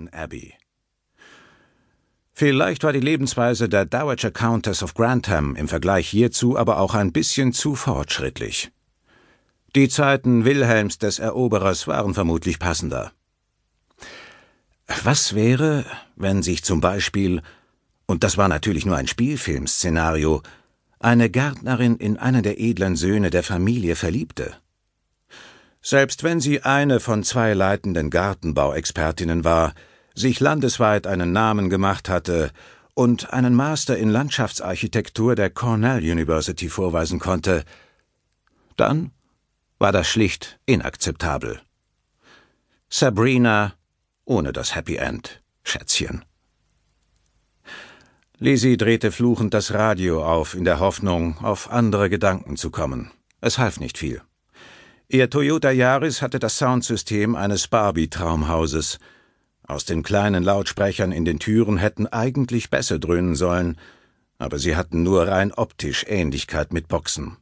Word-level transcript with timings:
Downton 0.00 0.08
Abbey. 0.12 0.54
Vielleicht 2.32 2.84
war 2.84 2.92
die 2.92 3.00
Lebensweise 3.00 3.68
der 3.68 3.84
Dowager 3.84 4.30
Countess 4.30 4.82
of 4.82 4.94
Grantham 4.94 5.56
im 5.56 5.68
Vergleich 5.68 6.08
hierzu 6.08 6.56
aber 6.56 6.78
auch 6.78 6.94
ein 6.94 7.12
bisschen 7.12 7.52
zu 7.52 7.74
fortschrittlich. 7.74 8.70
Die 9.76 9.88
Zeiten 9.88 10.44
Wilhelms 10.44 10.98
des 10.98 11.18
Eroberers 11.18 11.86
waren 11.86 12.14
vermutlich 12.14 12.58
passender. 12.58 13.12
Was 15.04 15.34
wäre, 15.34 15.84
wenn 16.16 16.42
sich 16.42 16.64
zum 16.64 16.80
Beispiel, 16.80 17.42
und 18.06 18.24
das 18.24 18.36
war 18.36 18.48
natürlich 18.48 18.86
nur 18.86 18.96
ein 18.96 19.06
Spielfilmszenario, 19.06 20.42
eine 20.98 21.30
Gärtnerin 21.30 21.96
in 21.96 22.16
einen 22.16 22.42
der 22.42 22.58
edlen 22.58 22.96
Söhne 22.96 23.30
der 23.30 23.42
Familie 23.42 23.96
verliebte? 23.96 24.56
Selbst 25.82 26.24
wenn 26.24 26.40
sie 26.40 26.62
eine 26.62 27.00
von 27.00 27.22
zwei 27.22 27.54
leitenden 27.54 28.10
Gartenbauexpertinnen 28.10 29.44
war, 29.44 29.74
sich 30.14 30.40
landesweit 30.40 31.06
einen 31.06 31.32
Namen 31.32 31.70
gemacht 31.70 32.08
hatte 32.08 32.50
und 32.94 33.32
einen 33.32 33.54
Master 33.54 33.96
in 33.96 34.10
Landschaftsarchitektur 34.10 35.34
der 35.34 35.50
Cornell 35.50 35.98
University 35.98 36.68
vorweisen 36.68 37.18
konnte, 37.18 37.64
dann 38.76 39.12
war 39.78 39.92
das 39.92 40.08
schlicht 40.08 40.58
inakzeptabel. 40.66 41.60
Sabrina 42.88 43.74
ohne 44.30 44.52
das 44.52 44.76
Happy 44.76 44.96
End, 44.96 45.42
Schätzchen. 45.64 46.24
Lizzie 48.38 48.76
drehte 48.76 49.10
fluchend 49.10 49.52
das 49.52 49.74
Radio 49.74 50.24
auf, 50.24 50.54
in 50.54 50.64
der 50.64 50.78
Hoffnung, 50.78 51.36
auf 51.38 51.70
andere 51.70 52.08
Gedanken 52.08 52.56
zu 52.56 52.70
kommen. 52.70 53.10
Es 53.40 53.58
half 53.58 53.80
nicht 53.80 53.98
viel. 53.98 54.22
Ihr 55.08 55.28
Toyota 55.28 55.72
Yaris 55.72 56.22
hatte 56.22 56.38
das 56.38 56.56
Soundsystem 56.58 57.34
eines 57.34 57.66
Barbie-Traumhauses. 57.66 59.00
Aus 59.70 59.84
den 59.84 60.02
kleinen 60.02 60.42
Lautsprechern 60.42 61.12
in 61.12 61.24
den 61.24 61.38
Türen 61.38 61.76
hätten 61.76 62.08
eigentlich 62.08 62.70
Bässe 62.70 62.98
dröhnen 62.98 63.36
sollen, 63.36 63.76
aber 64.36 64.58
sie 64.58 64.74
hatten 64.74 65.04
nur 65.04 65.28
rein 65.28 65.52
optisch 65.52 66.04
Ähnlichkeit 66.08 66.72
mit 66.72 66.88
Boxen. 66.88 67.36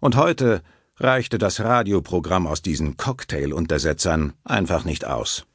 Und 0.00 0.16
heute 0.16 0.62
reichte 0.96 1.38
das 1.38 1.60
Radioprogramm 1.60 2.48
aus 2.48 2.60
diesen 2.60 2.96
Cocktail-Untersetzern 2.96 4.32
einfach 4.42 4.84
nicht 4.84 5.04
aus. 5.04 5.46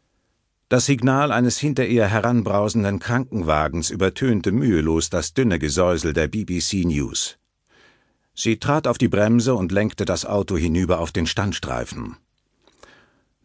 Das 0.69 0.85
Signal 0.85 1.33
eines 1.33 1.57
hinter 1.57 1.85
ihr 1.85 2.07
heranbrausenden 2.07 2.99
Krankenwagens 2.99 3.89
übertönte 3.89 4.53
mühelos 4.53 5.09
das 5.09 5.33
dünne 5.33 5.59
Gesäusel 5.59 6.13
der 6.13 6.29
BBC 6.29 6.85
News. 6.85 7.37
Sie 8.33 8.57
trat 8.57 8.87
auf 8.87 8.97
die 8.97 9.09
Bremse 9.09 9.53
und 9.53 9.73
lenkte 9.73 10.05
das 10.05 10.25
Auto 10.25 10.55
hinüber 10.55 10.99
auf 10.99 11.11
den 11.11 11.27
Standstreifen. 11.27 12.15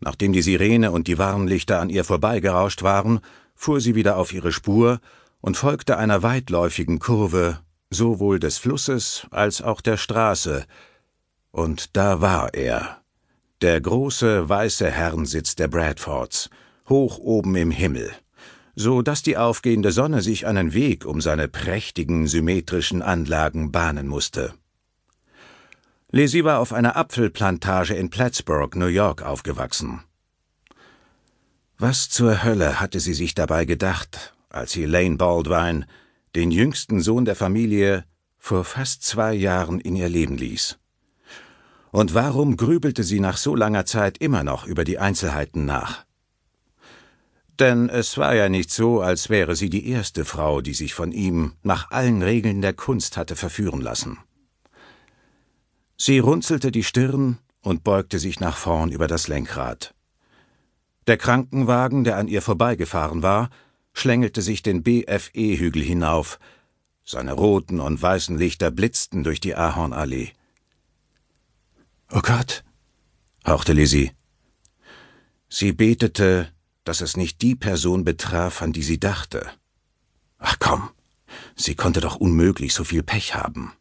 Nachdem 0.00 0.32
die 0.32 0.42
Sirene 0.42 0.90
und 0.90 1.06
die 1.06 1.18
Warnlichter 1.18 1.80
an 1.80 1.90
ihr 1.90 2.04
vorbeigerauscht 2.04 2.82
waren, 2.82 3.20
fuhr 3.54 3.80
sie 3.80 3.94
wieder 3.94 4.16
auf 4.16 4.32
ihre 4.32 4.52
Spur 4.52 5.00
und 5.40 5.56
folgte 5.56 5.98
einer 5.98 6.22
weitläufigen 6.22 6.98
Kurve, 6.98 7.60
sowohl 7.90 8.40
des 8.40 8.58
Flusses 8.58 9.26
als 9.30 9.62
auch 9.62 9.80
der 9.80 9.96
Straße, 9.96 10.64
und 11.52 11.96
da 11.96 12.20
war 12.20 12.54
er, 12.54 13.02
der 13.60 13.80
große 13.80 14.48
weiße 14.48 14.88
Herrensitz 14.90 15.56
der 15.56 15.68
Bradfords, 15.68 16.48
hoch 16.88 17.18
oben 17.18 17.56
im 17.56 17.70
Himmel, 17.70 18.12
so 18.76 19.02
dass 19.02 19.22
die 19.22 19.36
aufgehende 19.36 19.92
Sonne 19.92 20.22
sich 20.22 20.46
einen 20.46 20.72
Weg 20.72 21.04
um 21.04 21.20
seine 21.20 21.48
prächtigen, 21.48 22.26
symmetrischen 22.26 23.02
Anlagen 23.02 23.72
bahnen 23.72 24.06
musste. 24.06 24.54
Lizzie 26.12 26.42
war 26.42 26.58
auf 26.58 26.72
einer 26.72 26.96
Apfelplantage 26.96 27.94
in 27.94 28.10
Plattsburgh, 28.10 28.76
New 28.76 28.86
York, 28.86 29.22
aufgewachsen. 29.22 30.02
Was 31.78 32.10
zur 32.10 32.42
Hölle 32.42 32.80
hatte 32.80 32.98
sie 32.98 33.14
sich 33.14 33.34
dabei 33.34 33.64
gedacht, 33.64 34.34
als 34.48 34.72
sie 34.72 34.86
Lane 34.86 35.16
Baldwin, 35.16 35.84
den 36.34 36.50
jüngsten 36.50 37.00
Sohn 37.00 37.24
der 37.24 37.36
Familie, 37.36 38.04
vor 38.38 38.64
fast 38.64 39.04
zwei 39.04 39.34
Jahren 39.34 39.78
in 39.78 39.94
ihr 39.94 40.08
Leben 40.08 40.36
ließ? 40.36 40.78
Und 41.92 42.12
warum 42.12 42.56
grübelte 42.56 43.04
sie 43.04 43.20
nach 43.20 43.36
so 43.36 43.54
langer 43.54 43.86
Zeit 43.86 44.18
immer 44.18 44.42
noch 44.42 44.66
über 44.66 44.82
die 44.82 44.98
Einzelheiten 44.98 45.64
nach? 45.64 46.04
Denn 47.60 47.88
es 47.88 48.18
war 48.18 48.34
ja 48.34 48.48
nicht 48.48 48.72
so, 48.72 49.00
als 49.00 49.30
wäre 49.30 49.54
sie 49.54 49.70
die 49.70 49.88
erste 49.88 50.24
Frau, 50.24 50.60
die 50.60 50.74
sich 50.74 50.92
von 50.92 51.12
ihm 51.12 51.52
nach 51.62 51.92
allen 51.92 52.22
Regeln 52.22 52.62
der 52.62 52.72
Kunst 52.72 53.16
hatte 53.16 53.36
verführen 53.36 53.80
lassen. 53.80 54.18
Sie 56.02 56.18
runzelte 56.18 56.72
die 56.72 56.82
Stirn 56.82 57.36
und 57.60 57.84
beugte 57.84 58.18
sich 58.18 58.40
nach 58.40 58.56
vorn 58.56 58.90
über 58.90 59.06
das 59.06 59.28
Lenkrad. 59.28 59.94
Der 61.06 61.18
Krankenwagen, 61.18 62.04
der 62.04 62.16
an 62.16 62.26
ihr 62.26 62.40
vorbeigefahren 62.40 63.22
war, 63.22 63.50
schlängelte 63.92 64.40
sich 64.40 64.62
den 64.62 64.82
BFE-Hügel 64.82 65.82
hinauf. 65.82 66.38
Seine 67.04 67.34
roten 67.34 67.80
und 67.80 68.00
weißen 68.00 68.38
Lichter 68.38 68.70
blitzten 68.70 69.24
durch 69.24 69.40
die 69.40 69.54
Ahornallee. 69.54 70.32
Oh 72.10 72.22
Gott, 72.22 72.64
hauchte 73.46 73.74
Lizzie. 73.74 74.10
Sie 75.50 75.72
betete, 75.72 76.50
dass 76.84 77.02
es 77.02 77.18
nicht 77.18 77.42
die 77.42 77.56
Person 77.56 78.04
betraf, 78.04 78.62
an 78.62 78.72
die 78.72 78.84
sie 78.84 78.98
dachte. 78.98 79.50
Ach 80.38 80.56
komm, 80.58 80.88
sie 81.56 81.74
konnte 81.74 82.00
doch 82.00 82.16
unmöglich 82.16 82.72
so 82.72 82.84
viel 82.84 83.02
Pech 83.02 83.34
haben. 83.34 83.74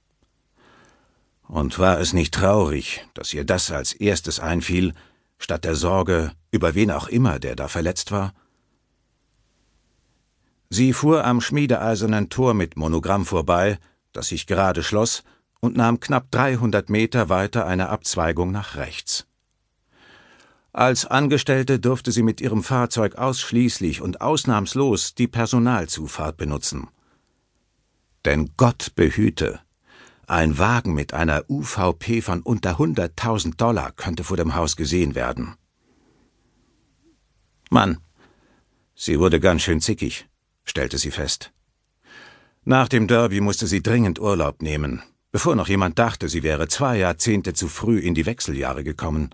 Und 1.49 1.79
war 1.79 1.99
es 1.99 2.13
nicht 2.13 2.35
traurig, 2.35 3.07
dass 3.15 3.33
ihr 3.33 3.43
das 3.43 3.71
als 3.71 3.93
erstes 3.93 4.39
einfiel, 4.39 4.93
statt 5.39 5.63
der 5.63 5.73
Sorge, 5.73 6.31
über 6.51 6.75
wen 6.75 6.91
auch 6.91 7.07
immer, 7.07 7.39
der 7.39 7.55
da 7.55 7.67
verletzt 7.67 8.11
war? 8.11 8.35
Sie 10.69 10.93
fuhr 10.93 11.25
am 11.25 11.41
schmiedeeisernen 11.41 12.29
Tor 12.29 12.53
mit 12.53 12.77
Monogramm 12.77 13.25
vorbei, 13.25 13.79
das 14.13 14.27
sich 14.27 14.45
gerade 14.45 14.83
schloss, 14.83 15.23
und 15.59 15.75
nahm 15.75 15.99
knapp 15.99 16.29
300 16.29 16.87
Meter 16.91 17.29
weiter 17.29 17.65
eine 17.65 17.89
Abzweigung 17.89 18.51
nach 18.51 18.75
rechts. 18.75 19.25
Als 20.71 21.07
Angestellte 21.07 21.79
durfte 21.79 22.11
sie 22.11 22.21
mit 22.21 22.41
ihrem 22.41 22.61
Fahrzeug 22.61 23.15
ausschließlich 23.15 24.01
und 24.03 24.21
ausnahmslos 24.21 25.15
die 25.15 25.27
Personalzufahrt 25.27 26.37
benutzen. 26.37 26.89
Denn 28.23 28.51
Gott 28.55 28.91
behüte, 28.93 29.61
ein 30.29 30.57
Wagen 30.57 30.93
mit 30.93 31.13
einer 31.13 31.43
UVP 31.49 32.21
von 32.21 32.41
unter 32.41 32.77
100.000 32.77 33.55
Dollar 33.57 33.91
könnte 33.91 34.23
vor 34.23 34.37
dem 34.37 34.55
Haus 34.55 34.75
gesehen 34.75 35.15
werden. 35.15 35.55
Mann, 37.69 37.97
sie 38.95 39.19
wurde 39.19 39.39
ganz 39.39 39.63
schön 39.63 39.81
zickig, 39.81 40.27
stellte 40.63 40.97
sie 40.97 41.11
fest. 41.11 41.51
Nach 42.63 42.87
dem 42.87 43.07
Derby 43.07 43.41
musste 43.41 43.67
sie 43.67 43.81
dringend 43.81 44.19
Urlaub 44.19 44.61
nehmen, 44.61 45.01
bevor 45.31 45.55
noch 45.55 45.67
jemand 45.67 45.97
dachte, 45.97 46.29
sie 46.29 46.43
wäre 46.43 46.67
zwei 46.67 46.97
Jahrzehnte 46.97 47.53
zu 47.53 47.67
früh 47.67 47.99
in 47.99 48.13
die 48.13 48.25
Wechseljahre 48.25 48.83
gekommen. 48.83 49.33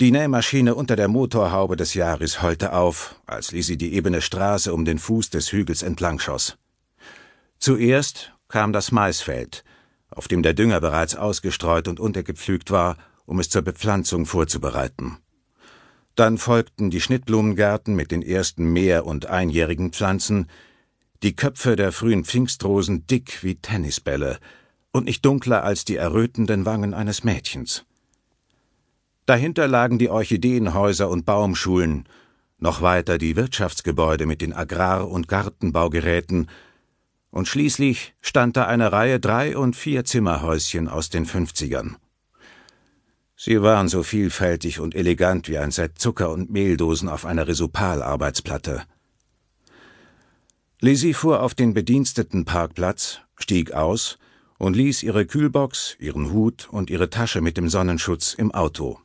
Die 0.00 0.10
Nähmaschine 0.10 0.74
unter 0.74 0.96
der 0.96 1.08
Motorhaube 1.08 1.76
des 1.76 1.94
Jahres 1.94 2.42
heulte 2.42 2.72
auf, 2.72 3.16
als 3.26 3.52
Lisi 3.52 3.76
die 3.76 3.94
ebene 3.94 4.20
Straße 4.20 4.72
um 4.72 4.84
den 4.84 4.98
Fuß 4.98 5.30
des 5.30 5.52
Hügels 5.52 5.82
entlang 5.82 6.18
schoss. 6.18 6.56
Zuerst 7.58 8.32
kam 8.52 8.74
das 8.74 8.92
Maisfeld, 8.92 9.64
auf 10.10 10.28
dem 10.28 10.42
der 10.42 10.52
Dünger 10.52 10.80
bereits 10.80 11.16
ausgestreut 11.16 11.88
und 11.88 11.98
untergepflügt 11.98 12.70
war, 12.70 12.98
um 13.24 13.40
es 13.40 13.48
zur 13.48 13.62
Bepflanzung 13.62 14.26
vorzubereiten. 14.26 15.16
Dann 16.16 16.36
folgten 16.36 16.90
die 16.90 17.00
Schnittblumengärten 17.00 17.94
mit 17.94 18.10
den 18.10 18.20
ersten 18.20 18.70
mehr- 18.70 19.06
und 19.06 19.24
einjährigen 19.24 19.90
Pflanzen, 19.92 20.48
die 21.22 21.34
Köpfe 21.34 21.76
der 21.76 21.92
frühen 21.92 22.26
Pfingstrosen 22.26 23.06
dick 23.06 23.42
wie 23.42 23.54
Tennisbälle 23.54 24.38
und 24.92 25.06
nicht 25.06 25.24
dunkler 25.24 25.64
als 25.64 25.86
die 25.86 25.96
errötenden 25.96 26.66
Wangen 26.66 26.92
eines 26.92 27.24
Mädchens. 27.24 27.86
Dahinter 29.24 29.66
lagen 29.66 29.98
die 29.98 30.10
Orchideenhäuser 30.10 31.08
und 31.08 31.24
Baumschulen, 31.24 32.06
noch 32.58 32.82
weiter 32.82 33.16
die 33.16 33.34
Wirtschaftsgebäude 33.34 34.26
mit 34.26 34.42
den 34.42 34.52
Agrar- 34.52 35.08
und 35.08 35.26
Gartenbaugeräten, 35.26 36.48
und 37.32 37.48
schließlich 37.48 38.14
stand 38.20 38.56
da 38.56 38.66
eine 38.66 38.92
Reihe 38.92 39.18
Drei- 39.18 39.56
und 39.56 39.74
Vier-Zimmerhäuschen 39.74 40.86
aus 40.86 41.08
den 41.08 41.24
Fünfzigern. 41.24 41.96
Sie 43.34 43.60
waren 43.62 43.88
so 43.88 44.04
vielfältig 44.04 44.78
und 44.78 44.94
elegant 44.94 45.48
wie 45.48 45.58
ein 45.58 45.72
Set 45.72 45.98
Zucker- 45.98 46.30
und 46.30 46.50
Mehldosen 46.50 47.08
auf 47.08 47.24
einer 47.24 47.48
Risopal-Arbeitsplatte. 47.48 48.84
Lizzie 50.80 51.14
fuhr 51.14 51.42
auf 51.42 51.54
den 51.54 51.74
Bedienstetenparkplatz, 51.74 53.20
stieg 53.36 53.72
aus 53.72 54.18
und 54.58 54.76
ließ 54.76 55.02
ihre 55.02 55.26
Kühlbox, 55.26 55.96
ihren 55.98 56.32
Hut 56.32 56.68
und 56.70 56.90
ihre 56.90 57.08
Tasche 57.08 57.40
mit 57.40 57.56
dem 57.56 57.68
Sonnenschutz 57.68 58.34
im 58.34 58.52
Auto. 58.52 59.00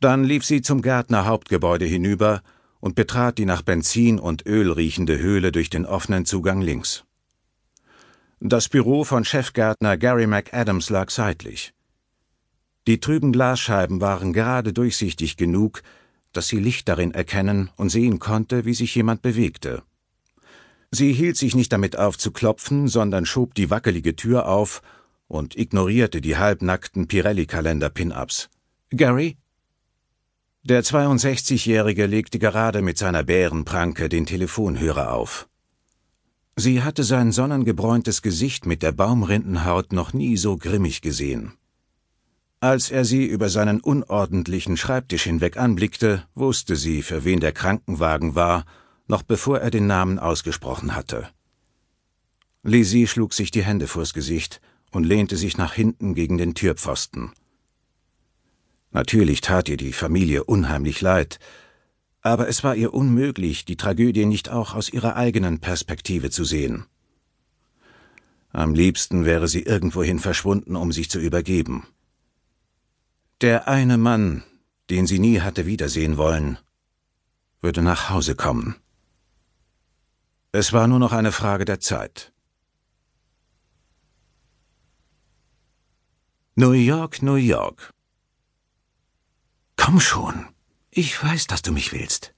Dann 0.00 0.24
lief 0.24 0.44
sie 0.44 0.62
zum 0.62 0.82
Gärtner 0.82 1.26
Hauptgebäude 1.26 1.86
hinüber 1.86 2.42
und 2.84 2.96
betrat 2.96 3.38
die 3.38 3.46
nach 3.46 3.62
Benzin 3.62 4.18
und 4.18 4.44
Öl 4.44 4.70
riechende 4.70 5.18
Höhle 5.18 5.52
durch 5.52 5.70
den 5.70 5.86
offenen 5.86 6.26
Zugang 6.26 6.60
links. 6.60 7.04
Das 8.40 8.68
Büro 8.68 9.04
von 9.04 9.24
Chefgärtner 9.24 9.96
Gary 9.96 10.26
McAdams 10.26 10.90
lag 10.90 11.08
seitlich. 11.08 11.72
Die 12.86 13.00
trüben 13.00 13.32
Glasscheiben 13.32 14.02
waren 14.02 14.34
gerade 14.34 14.74
durchsichtig 14.74 15.38
genug, 15.38 15.82
dass 16.34 16.48
sie 16.48 16.58
Licht 16.58 16.86
darin 16.86 17.12
erkennen 17.14 17.70
und 17.76 17.88
sehen 17.88 18.18
konnte, 18.18 18.66
wie 18.66 18.74
sich 18.74 18.94
jemand 18.94 19.22
bewegte. 19.22 19.82
Sie 20.90 21.14
hielt 21.14 21.38
sich 21.38 21.54
nicht 21.54 21.72
damit 21.72 21.96
auf 21.96 22.18
zu 22.18 22.32
klopfen, 22.32 22.88
sondern 22.88 23.24
schob 23.24 23.54
die 23.54 23.70
wackelige 23.70 24.14
Tür 24.14 24.46
auf 24.46 24.82
und 25.26 25.56
ignorierte 25.56 26.20
die 26.20 26.36
halbnackten 26.36 27.08
Pirelli-Kalender-Pin-Ups. 27.08 28.50
Gary? 28.90 29.38
Der 30.66 30.82
62-Jährige 30.82 32.06
legte 32.06 32.38
gerade 32.38 32.80
mit 32.80 32.96
seiner 32.96 33.22
Bärenpranke 33.22 34.08
den 34.08 34.24
Telefonhörer 34.24 35.12
auf. 35.12 35.46
Sie 36.56 36.82
hatte 36.82 37.04
sein 37.04 37.32
sonnengebräuntes 37.32 38.22
Gesicht 38.22 38.64
mit 38.64 38.82
der 38.82 38.92
Baumrindenhaut 38.92 39.92
noch 39.92 40.14
nie 40.14 40.38
so 40.38 40.56
grimmig 40.56 41.02
gesehen. 41.02 41.52
Als 42.60 42.90
er 42.90 43.04
sie 43.04 43.26
über 43.26 43.50
seinen 43.50 43.78
unordentlichen 43.82 44.78
Schreibtisch 44.78 45.24
hinweg 45.24 45.58
anblickte, 45.58 46.24
wusste 46.34 46.76
sie, 46.76 47.02
für 47.02 47.26
wen 47.26 47.40
der 47.40 47.52
Krankenwagen 47.52 48.34
war, 48.34 48.64
noch 49.06 49.22
bevor 49.22 49.58
er 49.58 49.70
den 49.70 49.86
Namen 49.86 50.18
ausgesprochen 50.18 50.96
hatte. 50.96 51.28
Lizzie 52.62 53.06
schlug 53.06 53.34
sich 53.34 53.50
die 53.50 53.64
Hände 53.64 53.86
vors 53.86 54.14
Gesicht 54.14 54.62
und 54.92 55.04
lehnte 55.04 55.36
sich 55.36 55.58
nach 55.58 55.74
hinten 55.74 56.14
gegen 56.14 56.38
den 56.38 56.54
Türpfosten. 56.54 57.32
Natürlich 58.94 59.40
tat 59.40 59.68
ihr 59.68 59.76
die 59.76 59.92
Familie 59.92 60.44
unheimlich 60.44 61.00
leid, 61.00 61.40
aber 62.22 62.48
es 62.48 62.62
war 62.62 62.76
ihr 62.76 62.94
unmöglich, 62.94 63.64
die 63.64 63.76
Tragödie 63.76 64.24
nicht 64.24 64.48
auch 64.48 64.72
aus 64.72 64.88
ihrer 64.88 65.16
eigenen 65.16 65.58
Perspektive 65.58 66.30
zu 66.30 66.44
sehen. 66.44 66.86
Am 68.52 68.72
liebsten 68.72 69.24
wäre 69.24 69.48
sie 69.48 69.62
irgendwohin 69.62 70.20
verschwunden, 70.20 70.76
um 70.76 70.92
sich 70.92 71.10
zu 71.10 71.18
übergeben. 71.18 71.88
Der 73.40 73.66
eine 73.66 73.98
Mann, 73.98 74.44
den 74.90 75.08
sie 75.08 75.18
nie 75.18 75.40
hatte 75.40 75.66
wiedersehen 75.66 76.16
wollen, 76.16 76.56
würde 77.60 77.82
nach 77.82 78.10
Hause 78.10 78.36
kommen. 78.36 78.76
Es 80.52 80.72
war 80.72 80.86
nur 80.86 81.00
noch 81.00 81.12
eine 81.12 81.32
Frage 81.32 81.64
der 81.64 81.80
Zeit. 81.80 82.32
New 86.54 86.70
York, 86.70 87.22
New 87.22 87.34
York. 87.34 87.92
Komm 89.84 90.00
schon, 90.00 90.46
ich 90.90 91.22
weiß, 91.22 91.46
dass 91.46 91.60
du 91.60 91.70
mich 91.70 91.92
willst. 91.92 92.32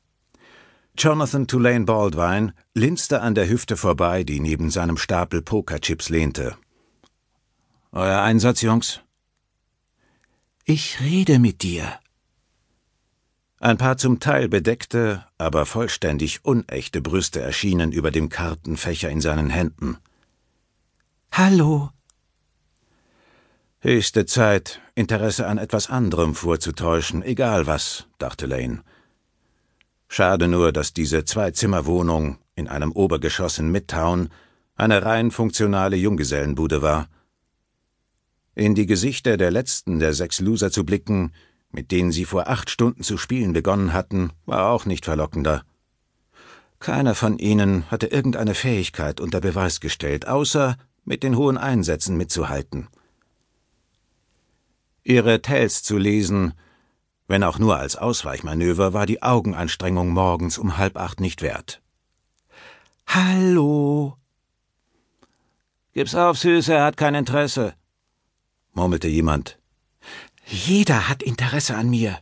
Jonathan 0.98 1.46
Tulane 1.46 1.84
Baldwin 1.84 2.50
linste 2.74 3.20
an 3.20 3.36
der 3.36 3.48
Hüfte 3.48 3.76
vorbei, 3.76 4.24
die 4.24 4.40
neben 4.40 4.68
seinem 4.68 4.96
Stapel 4.96 5.42
Pokerchips 5.42 6.08
lehnte. 6.08 6.56
Euer 7.92 8.20
Einsatz, 8.20 8.62
Jungs? 8.62 9.00
Ich 10.64 10.98
rede 10.98 11.38
mit 11.38 11.62
dir. 11.62 12.00
Ein 13.60 13.78
paar 13.78 13.96
zum 13.96 14.18
Teil 14.18 14.48
bedeckte, 14.48 15.24
aber 15.38 15.66
vollständig 15.66 16.44
unechte 16.44 17.00
Brüste 17.00 17.40
erschienen 17.42 17.92
über 17.92 18.10
dem 18.10 18.28
Kartenfächer 18.28 19.08
in 19.08 19.20
seinen 19.20 19.50
Händen. 19.50 19.98
Hallo. 21.30 21.90
Höchste 23.78 24.26
Zeit, 24.26 24.80
Interesse 24.98 25.46
an 25.46 25.58
etwas 25.58 25.90
anderem 25.90 26.34
vorzutäuschen, 26.34 27.22
egal 27.22 27.66
was, 27.66 28.06
dachte 28.16 28.46
Lane. 28.46 28.82
Schade 30.08 30.48
nur, 30.48 30.72
dass 30.72 30.94
diese 30.94 31.26
Zwei-Zimmer-Wohnung 31.26 32.38
in 32.54 32.66
einem 32.66 32.92
Obergeschoss 32.92 33.58
in 33.58 33.70
Midtown 33.70 34.30
eine 34.74 35.04
rein 35.04 35.30
funktionale 35.30 35.96
Junggesellenbude 35.96 36.80
war. 36.80 37.08
In 38.54 38.74
die 38.74 38.86
Gesichter 38.86 39.36
der 39.36 39.50
letzten 39.50 39.98
der 39.98 40.14
sechs 40.14 40.40
Loser 40.40 40.70
zu 40.70 40.86
blicken, 40.86 41.34
mit 41.70 41.90
denen 41.90 42.10
sie 42.10 42.24
vor 42.24 42.48
acht 42.48 42.70
Stunden 42.70 43.02
zu 43.02 43.18
spielen 43.18 43.52
begonnen 43.52 43.92
hatten, 43.92 44.32
war 44.46 44.70
auch 44.70 44.86
nicht 44.86 45.04
verlockender. 45.04 45.62
Keiner 46.78 47.14
von 47.14 47.36
ihnen 47.38 47.90
hatte 47.90 48.06
irgendeine 48.06 48.54
Fähigkeit 48.54 49.20
unter 49.20 49.42
Beweis 49.42 49.80
gestellt, 49.80 50.26
außer 50.26 50.78
mit 51.04 51.22
den 51.22 51.36
hohen 51.36 51.58
Einsätzen 51.58 52.16
mitzuhalten. 52.16 52.88
Ihre 55.06 55.40
Tells 55.40 55.84
zu 55.84 55.98
lesen, 55.98 56.52
wenn 57.28 57.44
auch 57.44 57.60
nur 57.60 57.76
als 57.76 57.94
Ausweichmanöver, 57.94 58.92
war 58.92 59.06
die 59.06 59.22
Augenanstrengung 59.22 60.08
morgens 60.10 60.58
um 60.58 60.78
halb 60.78 60.96
acht 60.96 61.20
nicht 61.20 61.42
wert. 61.42 61.80
Hallo. 63.06 64.16
Gib's 65.92 66.16
auf, 66.16 66.38
Süße, 66.38 66.74
er 66.74 66.84
hat 66.84 66.96
kein 66.96 67.14
Interesse, 67.14 67.74
murmelte 68.72 69.06
jemand. 69.06 69.60
Jeder 70.44 71.08
hat 71.08 71.22
Interesse 71.22 71.76
an 71.76 71.88
mir. 71.88 72.18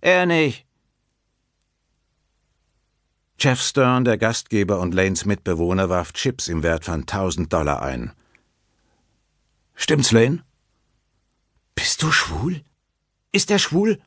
Er 0.00 0.24
nicht. 0.24 0.66
Jeff 3.38 3.60
Stern, 3.60 4.04
der 4.04 4.16
Gastgeber 4.16 4.80
und 4.80 4.94
Lanes 4.94 5.26
Mitbewohner, 5.26 5.90
warf 5.90 6.14
Chips 6.14 6.48
im 6.48 6.62
Wert 6.62 6.86
von 6.86 7.04
tausend 7.04 7.52
Dollar 7.52 7.82
ein. 7.82 8.12
Stimmt's, 9.74 10.12
Lane? 10.12 10.44
Bist 11.74 12.02
du 12.02 12.12
schwul? 12.12 12.62
Ist 13.32 13.50
er 13.50 13.58
schwul? 13.58 14.00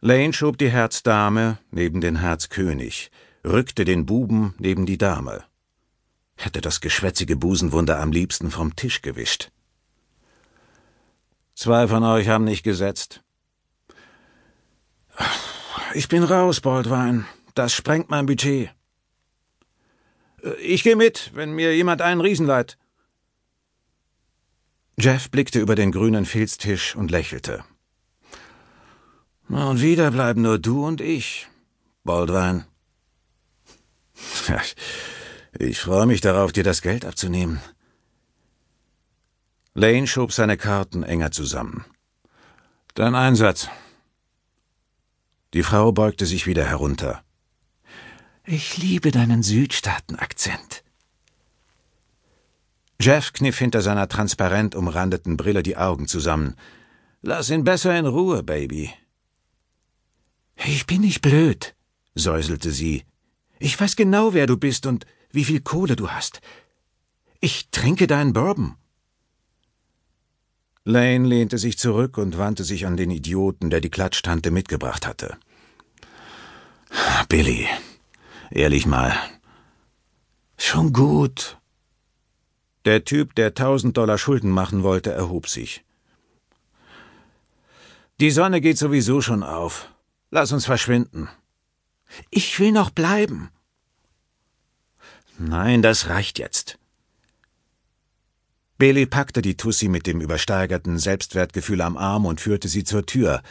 Lane 0.00 0.32
schob 0.32 0.58
die 0.58 0.70
Herzdame 0.70 1.58
neben 1.70 2.00
den 2.00 2.16
Herzkönig, 2.16 3.10
rückte 3.44 3.84
den 3.84 4.06
Buben 4.06 4.54
neben 4.58 4.86
die 4.86 4.98
Dame. 4.98 5.44
Hätte 6.36 6.62
das 6.62 6.80
geschwätzige 6.80 7.36
Busenwunder 7.36 8.00
am 8.00 8.12
liebsten 8.12 8.50
vom 8.50 8.74
Tisch 8.74 9.02
gewischt. 9.02 9.50
Zwei 11.54 11.86
von 11.86 12.02
euch 12.02 12.28
haben 12.28 12.44
nicht 12.44 12.62
gesetzt. 12.62 13.22
Ich 15.92 16.08
bin 16.08 16.22
raus, 16.22 16.62
Baldwin. 16.62 17.26
Das 17.54 17.74
sprengt 17.74 18.08
mein 18.08 18.24
Budget. 18.24 18.70
Ich 20.62 20.82
gehe 20.82 20.96
mit, 20.96 21.30
wenn 21.34 21.52
mir 21.52 21.76
jemand 21.76 22.00
einen 22.00 22.22
Riesen 22.22 22.46
leiht. 22.46 22.78
Jeff 25.00 25.30
blickte 25.30 25.60
über 25.60 25.76
den 25.76 25.92
grünen 25.92 26.26
Filztisch 26.26 26.94
und 26.94 27.10
lächelte. 27.10 27.64
Und 29.48 29.80
wieder 29.80 30.10
bleiben 30.10 30.42
nur 30.42 30.58
du 30.58 30.86
und 30.86 31.00
ich, 31.00 31.48
Baldwin. 32.04 32.64
Ich 35.58 35.80
freue 35.80 36.06
mich 36.06 36.20
darauf, 36.20 36.52
dir 36.52 36.62
das 36.62 36.80
Geld 36.80 37.04
abzunehmen. 37.04 37.60
Lane 39.74 40.06
schob 40.06 40.32
seine 40.32 40.56
Karten 40.56 41.02
enger 41.02 41.32
zusammen. 41.32 41.84
Dein 42.94 43.16
Einsatz. 43.16 43.68
Die 45.52 45.64
Frau 45.64 45.90
beugte 45.90 46.24
sich 46.24 46.46
wieder 46.46 46.64
herunter. 46.64 47.24
Ich 48.44 48.76
liebe 48.76 49.10
deinen 49.10 49.42
Südstaatenakzent. 49.42 50.84
Jeff 53.00 53.32
kniff 53.32 53.58
hinter 53.58 53.80
seiner 53.80 54.08
transparent 54.08 54.74
umrandeten 54.74 55.38
Brille 55.38 55.62
die 55.62 55.78
Augen 55.78 56.06
zusammen. 56.06 56.54
Lass 57.22 57.48
ihn 57.48 57.64
besser 57.64 57.98
in 57.98 58.06
Ruhe, 58.06 58.42
Baby. 58.42 58.92
Ich 60.56 60.86
bin 60.86 61.00
nicht 61.00 61.22
blöd, 61.22 61.74
säuselte 62.14 62.70
sie. 62.70 63.04
Ich 63.58 63.80
weiß 63.80 63.96
genau, 63.96 64.34
wer 64.34 64.46
du 64.46 64.58
bist 64.58 64.84
und 64.84 65.06
wie 65.30 65.44
viel 65.44 65.60
Kohle 65.60 65.96
du 65.96 66.10
hast. 66.10 66.42
Ich 67.40 67.70
trinke 67.70 68.06
deinen 68.06 68.34
Bourbon. 68.34 68.74
Lane 70.84 71.26
lehnte 71.26 71.56
sich 71.56 71.78
zurück 71.78 72.18
und 72.18 72.36
wandte 72.36 72.64
sich 72.64 72.84
an 72.86 72.98
den 72.98 73.10
Idioten, 73.10 73.70
der 73.70 73.80
die 73.80 73.90
Klatschtante 73.90 74.50
mitgebracht 74.50 75.06
hatte. 75.06 75.38
Billy, 77.28 77.66
ehrlich 78.50 78.84
mal. 78.84 79.14
Schon 80.58 80.92
gut, 80.92 81.59
der 82.84 83.04
Typ, 83.04 83.34
der 83.34 83.54
tausend 83.54 83.96
Dollar 83.96 84.18
Schulden 84.18 84.50
machen 84.50 84.82
wollte, 84.82 85.10
erhob 85.12 85.48
sich. 85.48 85.84
Die 88.20 88.30
Sonne 88.30 88.60
geht 88.60 88.78
sowieso 88.78 89.20
schon 89.20 89.42
auf. 89.42 89.88
Lass 90.30 90.52
uns 90.52 90.66
verschwinden. 90.66 91.28
Ich 92.30 92.58
will 92.58 92.72
noch 92.72 92.90
bleiben. 92.90 93.50
Nein, 95.38 95.80
das 95.80 96.08
reicht 96.08 96.38
jetzt. 96.38 96.78
Bailey 98.76 99.06
packte 99.06 99.42
die 99.42 99.56
Tussi 99.56 99.88
mit 99.88 100.06
dem 100.06 100.20
übersteigerten 100.20 100.98
Selbstwertgefühl 100.98 101.80
am 101.80 101.96
Arm 101.96 102.26
und 102.26 102.40
führte 102.40 102.68
sie 102.68 102.84
zur 102.84 103.06
Tür. 103.06 103.42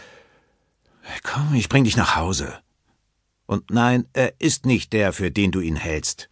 Komm, 1.24 1.54
ich 1.56 1.70
bring 1.70 1.84
dich 1.84 1.98
nach 1.98 2.16
Hause. 2.16 2.60
Und 3.46 3.72
nein, 3.72 4.08
er 4.14 4.40
ist 4.40 4.66
nicht 4.66 4.94
der, 4.94 5.14
für 5.14 5.32
den 5.32 5.52
du 5.52 5.60
ihn 5.60 5.76
hältst. 5.76 6.30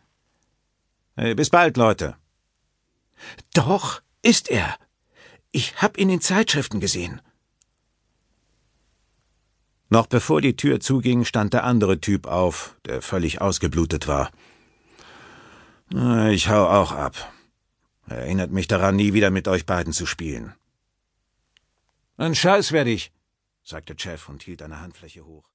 Bis 1.15 1.49
bald, 1.49 1.77
Leute. 1.77 2.15
Doch, 3.53 4.01
ist 4.21 4.49
er. 4.49 4.77
Ich 5.51 5.81
hab 5.81 5.97
ihn 5.97 6.09
in 6.09 6.21
Zeitschriften 6.21 6.79
gesehen. 6.79 7.21
Noch 9.89 10.07
bevor 10.07 10.41
die 10.41 10.55
Tür 10.55 10.79
zuging, 10.79 11.23
stand 11.23 11.53
der 11.53 11.63
andere 11.63 12.01
Typ 12.01 12.27
auf, 12.27 12.75
der 12.85 13.01
völlig 13.01 13.39
ausgeblutet 13.41 14.07
war. 14.07 14.31
Ich 16.29 16.49
hau 16.49 16.67
auch 16.67 16.91
ab. 16.91 17.31
Erinnert 18.07 18.51
mich 18.51 18.67
daran, 18.67 18.97
nie 18.97 19.13
wieder 19.13 19.31
mit 19.31 19.47
euch 19.47 19.65
beiden 19.65 19.93
zu 19.93 20.05
spielen. 20.05 20.53
Ein 22.17 22.35
Scheiß 22.35 22.71
werd 22.71 22.87
ich, 22.87 23.11
sagte 23.63 23.95
Jeff 23.97 24.27
und 24.27 24.43
hielt 24.43 24.61
eine 24.61 24.81
Handfläche 24.81 25.25
hoch. 25.25 25.45